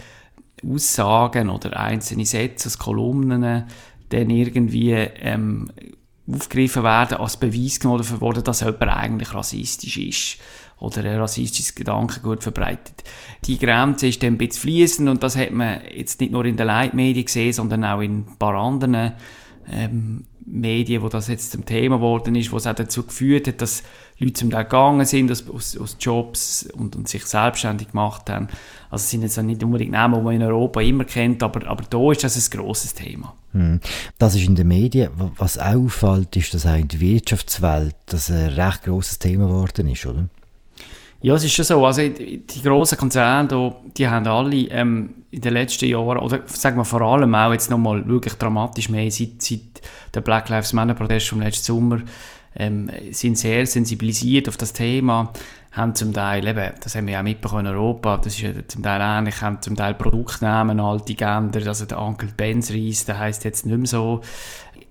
Aussagen 0.65 1.49
oder 1.49 1.77
einzelne 1.77 2.25
Sätze 2.25 2.77
Kolumnen 2.77 3.65
dann 4.09 4.29
irgendwie 4.29 4.91
ähm, 4.91 5.69
aufgegriffen 6.31 6.83
werden, 6.83 7.17
als 7.17 7.37
Beweis 7.37 7.79
genommen 7.79 8.21
worden, 8.21 8.43
dass 8.43 8.61
jemand 8.61 8.83
eigentlich 8.83 9.33
rassistisch 9.33 9.97
ist 9.97 10.37
oder 10.79 11.03
ein 11.03 11.19
rassistisches 11.19 11.75
Gedankengut 11.75 12.43
verbreitet. 12.43 13.03
Die 13.45 13.57
Grenze 13.57 14.07
ist 14.07 14.23
dann 14.23 14.33
ein 14.33 14.37
bisschen 14.37 14.61
fließend 14.61 15.09
und 15.09 15.23
das 15.23 15.35
hat 15.35 15.51
man 15.51 15.81
jetzt 15.93 16.21
nicht 16.21 16.31
nur 16.31 16.45
in 16.45 16.57
den 16.57 16.67
Leitmedien 16.67 17.25
gesehen, 17.25 17.53
sondern 17.53 17.83
auch 17.83 18.01
in 18.01 18.19
ein 18.19 18.37
paar 18.37 18.55
anderen 18.55 19.13
ähm, 19.71 20.25
Medien, 20.45 21.01
wo 21.01 21.09
das 21.09 21.27
jetzt 21.27 21.51
zum 21.51 21.65
Thema 21.65 21.97
geworden 21.97 22.35
ist, 22.35 22.51
wo 22.51 22.57
es 22.57 22.67
auch 22.67 22.75
dazu 22.75 23.03
geführt 23.03 23.47
hat, 23.47 23.61
dass 23.61 23.83
Leute 24.19 24.33
zum 24.33 24.51
Teil 24.51 24.63
gegangen 24.65 25.05
sind 25.05 25.31
aus, 25.31 25.77
aus, 25.77 25.97
Jobs 25.99 26.67
und, 26.73 26.95
und, 26.95 27.07
sich 27.07 27.25
selbstständig 27.25 27.89
gemacht 27.89 28.29
haben. 28.29 28.47
Also 28.89 29.03
es 29.03 29.09
sind 29.09 29.21
jetzt 29.21 29.37
nicht 29.41 29.63
unbedingt 29.63 29.91
Namen, 29.91 30.19
die 30.19 30.23
man 30.23 30.35
in 30.35 30.43
Europa 30.43 30.81
immer 30.81 31.05
kennt, 31.05 31.43
aber, 31.43 31.67
aber 31.67 31.83
da 31.89 32.11
ist 32.11 32.23
das 32.23 32.37
ein 32.37 32.57
grosses 32.57 32.93
Thema. 32.93 33.33
Hm. 33.53 33.79
Das 34.17 34.35
ist 34.35 34.45
in 34.45 34.55
den 34.55 34.67
Medien. 34.67 35.11
Was 35.37 35.57
auffällt, 35.57 36.35
ist, 36.35 36.53
dass 36.53 36.65
auch 36.65 36.75
in 36.75 36.87
der 36.87 36.99
Wirtschaftswelt 36.99 37.95
das 38.07 38.29
ein 38.29 38.49
recht 38.49 38.83
grosses 38.83 39.19
Thema 39.19 39.47
geworden 39.47 39.87
ist, 39.87 40.05
oder? 40.05 40.27
Ja, 41.23 41.35
es 41.35 41.45
ist 41.45 41.53
schon 41.53 41.63
so. 41.63 41.85
Also 41.85 42.01
die 42.01 42.61
grossen 42.61 42.97
Konzerne, 42.97 43.73
die, 43.97 44.07
haben 44.09 44.27
alle 44.27 44.57
ähm, 44.67 45.23
in 45.31 45.39
den 45.39 45.53
letzten 45.53 45.85
Jahren, 45.85 46.17
oder 46.17 46.41
sagen 46.47 46.75
wir 46.75 46.83
vor 46.83 47.01
allem 47.01 47.33
auch 47.33 47.53
jetzt 47.53 47.71
nochmal 47.71 48.05
wirklich 48.05 48.33
dramatisch 48.33 48.89
mehr 48.89 49.09
seit, 49.09 49.41
seit 49.41 49.61
der 50.13 50.19
Black 50.19 50.49
Lives 50.49 50.73
Matter 50.73 50.93
Protest 50.93 51.29
vom 51.29 51.39
letzten 51.39 51.63
Sommer, 51.63 52.01
ähm, 52.57 52.89
sind 53.11 53.37
sehr 53.37 53.65
sensibilisiert 53.65 54.49
auf 54.49 54.57
das 54.57 54.73
Thema, 54.73 55.31
haben 55.71 55.95
zum 55.95 56.11
Teil, 56.13 56.45
eben, 56.45 56.73
das 56.81 56.93
haben 56.95 57.07
wir 57.07 57.17
auch 57.17 57.23
mitbekommen 57.23 57.67
in 57.67 57.73
Europa, 57.73 58.17
das 58.17 58.33
ist 58.33 58.41
ja 58.41 58.51
zum 58.67 58.83
Teil 58.83 58.99
ähnlich, 59.01 59.41
haben 59.41 59.61
zum 59.61 59.77
Teil 59.77 59.93
Produktnamen 59.93 60.81
alte 60.81 61.15
geändert, 61.15 61.65
also 61.65 61.85
der 61.85 62.01
Onkel 62.01 62.29
Benz 62.35 62.69
Reis, 62.69 63.05
der 63.05 63.17
heisst 63.17 63.45
jetzt 63.45 63.65
nicht 63.65 63.77
mehr 63.77 63.87
so, 63.87 64.19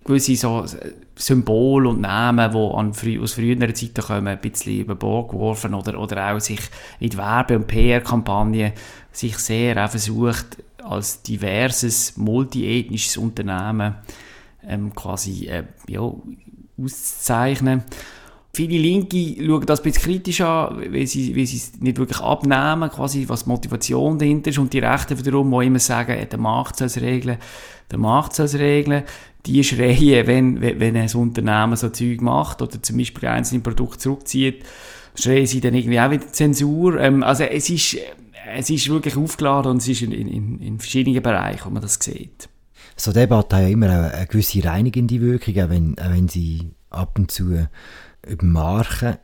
gewisse 0.04 0.36
so 0.36 0.64
Symbole 1.14 1.88
und 1.88 2.00
Namen, 2.00 2.50
die 2.50 2.56
an, 2.56 3.20
aus 3.20 3.34
früheren 3.34 3.74
Zeiten 3.74 4.02
kommen, 4.02 4.28
ein 4.28 4.40
bisschen 4.40 4.80
über 4.80 4.94
Bord 4.94 5.30
geworfen 5.30 5.74
oder, 5.74 5.98
oder 5.98 6.32
auch 6.32 6.40
sich 6.40 6.60
in 7.00 7.16
Werbe- 7.16 7.56
und 7.56 7.66
PR-Kampagnen 7.66 8.72
sich 9.12 9.36
sehr 9.38 9.84
auch 9.84 9.90
versucht, 9.90 10.58
als 10.82 11.22
diverses, 11.22 12.16
multiethnisches 12.16 13.16
Unternehmen 13.16 13.94
ähm, 14.66 14.94
quasi 14.94 15.46
äh, 15.46 15.64
ja, 15.88 16.00
auszuzeichnen. 16.00 17.84
Viele 18.54 18.76
Linke 18.76 19.34
schauen 19.42 19.64
das 19.64 19.80
ein 19.80 19.84
bisschen 19.84 20.02
kritisch 20.02 20.42
an, 20.42 20.92
weil 20.92 21.06
sie, 21.06 21.34
weil 21.34 21.46
sie 21.46 21.56
es 21.56 21.80
nicht 21.80 21.96
wirklich 21.96 22.20
abnehmen, 22.20 22.90
quasi, 22.90 23.24
was 23.26 23.44
die 23.44 23.48
Motivation 23.48 24.18
dahinter 24.18 24.50
ist. 24.50 24.58
Und 24.58 24.74
die 24.74 24.80
Rechten 24.80 25.18
wiederum, 25.18 25.58
die 25.58 25.66
immer 25.66 25.78
sagen, 25.78 26.26
der 26.30 26.38
Markt 26.38 26.76
soll 26.76 26.86
es 26.86 27.00
regeln, 27.00 27.38
der 27.90 27.98
Markt 27.98 28.38
es 28.38 28.58
regeln. 28.58 29.04
Die 29.46 29.64
schreien, 29.64 30.26
wenn, 30.26 30.60
wenn 30.60 30.96
ein 30.96 31.10
Unternehmen 31.14 31.76
so 31.76 31.88
Zeug 31.88 32.20
macht 32.20 32.60
oder 32.60 32.82
zum 32.82 32.98
Beispiel 32.98 33.28
einzelne 33.28 33.62
Produkte 33.62 33.98
zurückzieht, 33.98 34.64
schreien 35.14 35.46
sie 35.46 35.60
dann 35.62 35.74
irgendwie 35.74 35.98
auch 35.98 36.10
wieder 36.10 36.30
Zensur. 36.30 37.00
Ähm, 37.00 37.22
also 37.22 37.44
es 37.44 37.70
ist, 37.70 37.96
es 38.54 38.68
ist 38.68 38.88
wirklich 38.90 39.16
aufgeladen 39.16 39.72
und 39.72 39.78
es 39.78 39.88
ist 39.88 40.02
in, 40.02 40.12
in, 40.12 40.60
in 40.60 40.78
verschiedenen 40.78 41.22
Bereichen, 41.22 41.64
wo 41.64 41.70
man 41.70 41.82
das 41.82 41.94
sieht. 41.94 42.50
So 42.96 43.12
Debatten 43.12 43.56
haben 43.56 43.62
ja 43.62 43.68
immer 43.68 44.12
eine 44.12 44.26
gewisse 44.26 44.62
reinigende 44.62 45.20
Wirkung, 45.22 45.54
auch 45.58 45.70
wenn, 45.70 45.98
auch 45.98 46.10
wenn 46.10 46.28
sie 46.28 46.72
ab 46.90 47.18
und 47.18 47.30
zu 47.30 47.66
übermarken. 48.26 49.18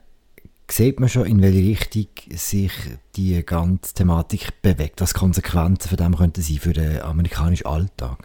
Sieht 0.71 1.01
man 1.01 1.09
schon, 1.09 1.27
in 1.27 1.41
welche 1.41 1.67
Richtung 1.67 2.09
sich 2.37 2.73
die 3.17 3.45
ganze 3.45 3.95
Thematik 3.95 4.61
bewegt? 4.61 5.01
Was 5.01 5.15
Konsequenzen 5.15 5.89
von 5.89 5.97
dem 5.97 6.17
könnten 6.17 6.43
sein 6.43 6.59
für 6.59 6.75
den 6.75 7.01
amerikanischen 7.01 7.67
Alltag? 7.67 8.19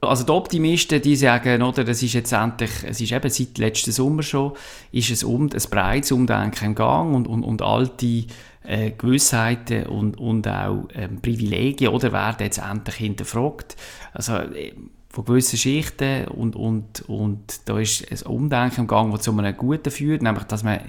Also 0.00 0.24
die 0.24 0.32
Optimisten, 0.32 1.00
die 1.00 1.14
sagen, 1.14 1.62
oder, 1.62 1.84
das 1.84 2.02
ist 2.02 2.14
jetzt 2.14 2.32
endlich, 2.32 2.70
es 2.84 3.00
ist 3.00 3.12
eben 3.12 3.30
seit 3.30 3.58
letzten 3.58 3.92
Sommer 3.92 4.24
schon, 4.24 4.54
ist 4.90 5.10
es 5.10 5.22
um, 5.22 5.44
ein 5.44 5.62
breites 5.70 6.10
Umdenken 6.10 6.64
im 6.64 6.74
Gang 6.74 7.14
und, 7.14 7.28
und, 7.28 7.44
und 7.44 7.62
alte 7.62 8.24
äh, 8.64 8.90
Gewissheiten 8.90 9.86
und, 9.86 10.18
und 10.18 10.48
auch 10.48 10.88
ähm, 10.94 11.20
Privilegien 11.22 11.92
oder 11.92 12.10
werden 12.12 12.42
jetzt 12.42 12.58
endlich 12.58 12.96
hinterfragt. 12.96 13.76
Also 14.12 14.38
äh, 14.38 14.72
von 15.12 15.24
gewissen 15.24 15.58
Schichten 15.58 16.26
und, 16.28 16.56
und, 16.56 17.02
und 17.08 17.68
da 17.68 17.78
ist 17.78 18.10
ein 18.10 18.32
Umdenken 18.32 18.82
im 18.82 18.86
Gang, 18.86 19.12
das 19.12 19.22
zu 19.22 19.30
einem 19.30 19.56
Guten 19.56 19.90
führt, 19.90 20.22
nämlich 20.22 20.44
dass 20.44 20.64
man 20.64 20.80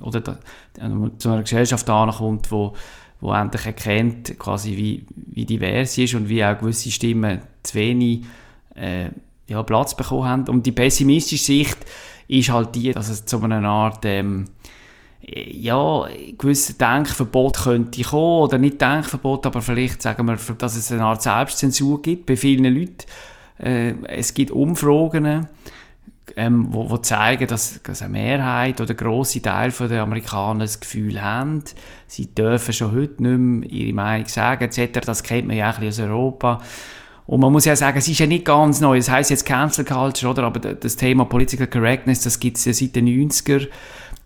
oder 0.00 0.20
da, 0.20 0.38
zu 1.18 1.28
einer 1.28 1.42
Gesellschaft 1.42 1.88
ankommt, 1.90 2.50
wo 2.50 2.74
wo 3.22 3.32
endlich 3.32 3.64
erkennt, 3.64 4.36
quasi 4.36 4.76
wie, 4.76 5.06
wie 5.14 5.46
divers 5.46 5.94
sie 5.94 6.04
ist 6.04 6.14
und 6.14 6.28
wie 6.28 6.44
auch 6.44 6.58
gewisse 6.58 6.90
Stimmen 6.90 7.40
zu 7.62 7.74
wenig 7.74 8.24
äh, 8.74 9.10
ja, 9.46 9.62
Platz 9.62 9.96
bekommen 9.96 10.28
haben. 10.28 10.48
Und 10.48 10.66
die 10.66 10.72
pessimistische 10.72 11.44
Sicht 11.44 11.78
ist 12.26 12.50
halt 12.50 12.74
die, 12.74 12.90
dass 12.90 13.08
es 13.08 13.24
zu 13.24 13.40
einer 13.40 13.62
Art 13.64 14.04
ähm, 14.04 14.46
ja, 15.20 16.08
gewisse 16.36 16.74
Denkverbot 16.74 17.58
könnte 17.58 18.02
kommen, 18.02 18.42
oder 18.42 18.58
nicht 18.58 18.80
Denkverbot, 18.80 19.46
aber 19.46 19.62
vielleicht 19.62 20.02
sagen 20.02 20.26
wir, 20.26 20.36
dass 20.58 20.74
es 20.74 20.90
eine 20.90 21.04
Art 21.04 21.22
Selbstzensur 21.22 22.02
gibt 22.02 22.26
bei 22.26 22.36
vielen 22.36 22.74
Leuten. 22.74 23.06
Äh, 23.62 23.94
es 24.08 24.34
gibt 24.34 24.50
Umfragen, 24.50 25.46
ähm, 26.36 26.66
wo, 26.70 26.90
wo 26.90 26.98
zeigen, 26.98 27.46
dass, 27.46 27.82
dass 27.82 28.02
eine 28.02 28.12
Mehrheit 28.12 28.80
oder 28.80 28.94
grosser 28.94 29.42
Teil 29.42 29.70
der 29.70 30.02
Amerikaner 30.02 30.64
das 30.64 30.80
Gefühl 30.80 31.20
haben, 31.20 31.62
sie 32.06 32.34
dürfen 32.34 32.72
schon 32.72 32.92
heute 32.92 33.22
nicht 33.22 33.38
mehr 33.38 33.70
ihre 33.70 33.94
Meinung 33.94 34.28
sagen, 34.28 34.64
etc. 34.64 35.00
Das 35.04 35.22
kennt 35.22 35.48
man 35.48 35.56
ja 35.56 35.70
auch 35.70 35.78
ein 35.78 35.86
bisschen 35.86 36.06
aus 36.06 36.10
Europa. 36.10 36.60
Und 37.26 37.40
man 37.40 37.52
muss 37.52 37.64
ja 37.64 37.76
sagen, 37.76 37.98
es 37.98 38.08
ist 38.08 38.18
ja 38.18 38.26
nicht 38.26 38.44
ganz 38.44 38.80
neu. 38.80 38.96
Das 38.96 39.08
heißt 39.08 39.30
jetzt 39.30 39.46
Cancel 39.46 39.84
Culture, 39.84 40.32
oder? 40.32 40.44
Aber 40.44 40.58
das 40.58 40.96
Thema 40.96 41.24
Political 41.24 41.68
Correctness, 41.68 42.22
das 42.22 42.40
gibt 42.40 42.58
es 42.58 42.64
ja 42.64 42.72
seit 42.72 42.96
den 42.96 43.06
90er. 43.06 43.68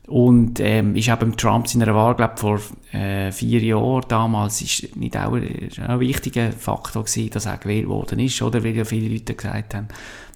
Und 0.07 0.61
ähm, 0.61 0.95
ist 0.95 1.11
auch 1.11 1.19
beim 1.19 1.37
Trump 1.37 1.67
seiner 1.67 1.93
Wahl, 1.93 2.15
glaube 2.15 2.37
vor 2.37 2.61
äh, 2.93 3.33
vier 3.33 3.61
Jahren 3.61 4.05
damals, 4.07 4.63
ist 4.63 4.95
nicht 4.95 5.17
auch 5.17 5.33
ein, 5.35 5.69
ein 5.85 6.01
wichtiger 6.01 6.53
Faktor 6.53 7.05
gewesen, 7.05 7.31
dass 7.31 7.47
er 7.47 7.59
gewählt 7.59 7.89
worden 7.89 8.21
ist, 8.21 8.41
oder? 8.41 8.63
Weil 8.63 8.77
ja 8.77 8.85
viele 8.85 9.13
Leute 9.13 9.35
gesagt 9.35 9.75
haben, 9.75 9.89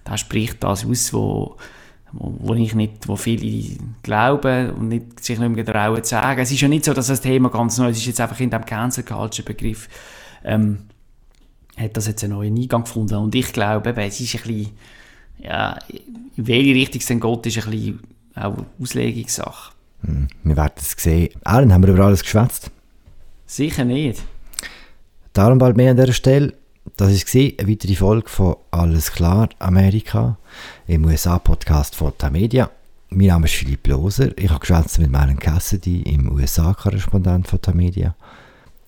da 0.02 0.18
spricht 0.18 0.62
das 0.64 0.84
aus, 0.84 1.12
wo 1.12 1.56
wo, 2.12 2.34
wo 2.38 2.54
ich 2.54 2.74
nicht, 2.74 3.08
wo 3.08 3.16
viele 3.16 3.76
glauben 4.02 4.70
und 4.70 4.88
nicht, 4.88 5.22
sich 5.22 5.38
nicht 5.38 5.54
mehr 5.54 5.64
trauen 5.64 6.02
zu 6.02 6.10
sagen. 6.10 6.40
Es 6.40 6.50
ist 6.50 6.60
ja 6.60 6.68
nicht 6.68 6.84
so, 6.84 6.92
dass 6.92 7.06
das 7.06 7.20
Thema 7.20 7.50
ganz 7.50 7.78
neu 7.78 7.88
ist, 7.88 7.96
es 7.96 8.02
ist 8.02 8.08
jetzt 8.08 8.20
einfach 8.20 8.40
in 8.40 8.50
dem 8.50 8.64
Cancel 8.64 9.04
Culture 9.04 9.46
Begriff, 9.46 9.88
ähm, 10.44 10.86
hat 11.76 11.96
das 11.96 12.06
jetzt 12.06 12.24
einen 12.24 12.34
neuen 12.34 12.56
Eingang 12.56 12.84
gefunden 12.84 13.14
und 13.16 13.34
ich 13.34 13.52
glaube, 13.52 13.94
es 13.96 14.20
ist 14.20 14.34
ein 14.34 14.42
bisschen, 14.42 14.70
ja, 15.38 15.78
in 15.88 16.46
welche 16.46 16.74
Richtung 16.74 17.00
es 17.00 17.06
denn 17.06 17.20
geht, 17.20 17.46
ist 17.46 17.64
ein 17.64 17.70
bisschen 17.70 18.00
auch 18.34 18.64
Auslegungssache. 18.80 19.72
Hm, 20.04 20.28
wir 20.44 20.56
werden 20.56 20.72
es 20.76 20.92
sehen. 20.92 21.30
Alan, 21.44 21.72
haben 21.72 21.82
wir 21.82 21.94
über 21.94 22.04
alles 22.04 22.22
geschwätzt? 22.22 22.70
Sicher 23.46 23.84
nicht. 23.84 24.22
Darum 25.32 25.58
bald 25.58 25.76
mehr 25.76 25.92
an 25.92 25.96
dieser 25.96 26.12
Stelle. 26.12 26.54
Das 26.96 27.10
war 27.10 27.40
eine 27.40 27.68
weitere 27.68 27.94
Folge 27.94 28.28
von 28.28 28.56
Alles 28.70 29.12
klar 29.12 29.49
Amerika 29.58 30.38
im 30.87 31.04
USA-Podcast 31.04 31.94
von 31.94 32.16
Tamedia. 32.16 32.70
Mein 33.10 33.26
Name 33.28 33.46
ist 33.46 33.54
Philipp 33.54 33.87
Loser. 33.87 34.37
Ich 34.38 34.49
habe 34.49 34.60
geschwätzt 34.60 34.99
mit 34.99 35.10
Maren 35.10 35.38
Cassidy, 35.38 36.02
im 36.02 36.30
USA-Korrespondent 36.32 37.49
von 37.49 37.60
Tamedia. 37.60 38.14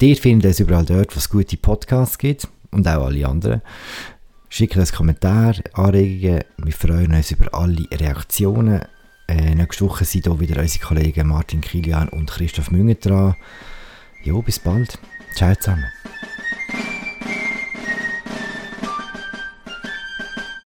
Ihr 0.01 0.17
findet 0.17 0.51
es 0.51 0.61
überall 0.61 0.85
dort, 0.85 1.15
wo 1.15 1.19
es 1.19 1.29
gute 1.29 1.57
Podcasts 1.57 2.19
gibt 2.19 2.49
und 2.71 2.89
auch 2.89 3.07
alle 3.07 3.27
anderen. 3.27 3.63
Schickt 4.49 4.77
uns 4.77 4.93
Kommentare, 4.93 5.63
Anregungen. 5.75 6.45
Wir 6.57 6.73
freuen 6.73 7.15
uns 7.15 7.31
über 7.31 7.55
alle 7.55 7.87
Reaktionen. 7.93 8.83
Äh, 9.33 9.55
nächste 9.55 9.87
Woche 9.87 10.05
sind 10.05 10.27
hier 10.27 10.41
wieder 10.41 10.61
unsere 10.61 10.85
Kollegen 10.85 11.29
Martin 11.29 11.63
Kilian 11.63 12.11
und 12.11 12.31
Christoph 12.31 12.71
Münger 12.71 12.97
dran. 12.97 13.35
Jo, 14.23 14.43
bis 14.43 14.59
bald. 14.59 14.99
Ciao 15.35 15.55
zusammen. 15.55 15.87